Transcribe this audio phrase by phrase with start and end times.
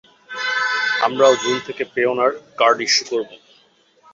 [1.01, 3.29] আমরাও জুন থেকে Payoneer card issue করব।